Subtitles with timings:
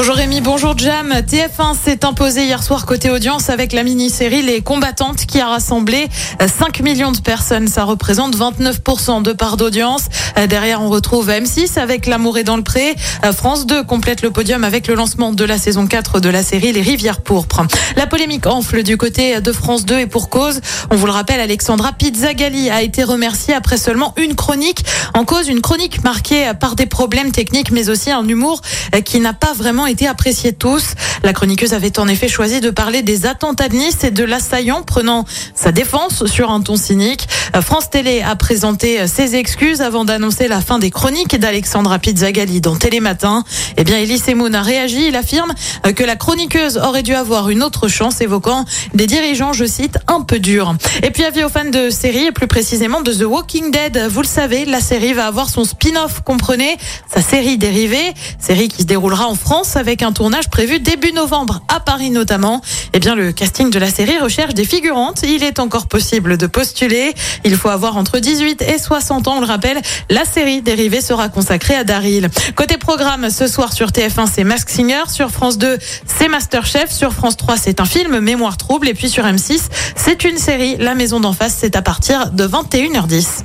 [0.00, 1.12] Bonjour Rémi, bonjour Jam.
[1.12, 6.08] TF1 s'est imposé hier soir côté audience avec la mini-série Les Combattantes qui a rassemblé
[6.40, 7.68] 5 millions de personnes.
[7.68, 10.06] Ça représente 29% de part d'audience.
[10.48, 12.96] Derrière, on retrouve M6 avec L'amour est dans le pré.
[13.36, 16.72] France 2 complète le podium avec le lancement de la saison 4 de la série
[16.72, 17.60] Les Rivières pourpres.
[17.96, 20.62] La polémique enfle du côté de France 2 et pour cause.
[20.90, 24.82] On vous le rappelle, Alexandra Pizzagalli a été remerciée après seulement une chronique.
[25.12, 28.62] En cause, une chronique marquée par des problèmes techniques mais aussi un humour
[29.04, 30.94] qui n'a pas vraiment été apprécié tous.
[31.22, 34.82] La chroniqueuse avait en effet choisi de parler des attentats de Nice et de l'assaillant
[34.82, 35.24] prenant
[35.54, 37.28] sa défense sur un ton cynique.
[37.62, 42.76] France Télé a présenté ses excuses avant d'annoncer la fin des chroniques d'Alexandra Pizzagalli dans
[42.76, 43.44] Télématin.
[43.76, 45.08] Eh bien, Elie Semoun a réagi.
[45.08, 45.52] Il affirme
[45.94, 50.22] que la chroniqueuse aurait dû avoir une autre chance, évoquant des dirigeants, je cite, un
[50.22, 50.74] peu durs.
[51.02, 54.06] Et puis, avis aux fans de séries, et plus précisément de The Walking Dead.
[54.10, 56.76] Vous le savez, la série va avoir son spin-off, comprenez,
[57.12, 60.80] sa série dérivée, série qui se déroulera en France avec un tournage prévu
[61.12, 62.60] novembre, à Paris notamment.
[62.92, 65.22] Eh bien, le casting de la série recherche des figurantes.
[65.22, 67.14] Il est encore possible de postuler.
[67.44, 69.80] Il faut avoir entre 18 et 60 ans, on le rappelle.
[70.08, 72.28] La série dérivée sera consacrée à Daryl.
[72.54, 75.04] Côté programme, ce soir sur TF1, c'est Mask Singer.
[75.08, 76.90] Sur France 2, c'est Masterchef.
[76.90, 78.88] Sur France 3, c'est un film, Mémoire trouble.
[78.88, 79.60] Et puis sur M6,
[79.96, 81.56] c'est une série, La Maison d'en face.
[81.58, 83.44] C'est à partir de 21h10.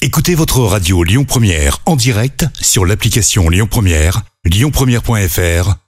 [0.00, 5.87] Écoutez votre radio Lyon Première en direct sur l'application Lyon Première, lyonpremière.fr